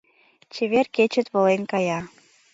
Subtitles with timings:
[0.53, 1.99] Чевер кечет волен кая